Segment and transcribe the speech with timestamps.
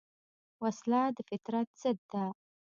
[0.63, 2.23] وسله د فطرت ضد ده